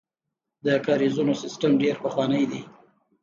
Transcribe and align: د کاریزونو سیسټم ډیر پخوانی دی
د 0.65 0.67
کاریزونو 0.85 1.33
سیسټم 1.41 1.71
ډیر 1.81 1.95
پخوانی 2.03 2.43
دی 2.51 2.61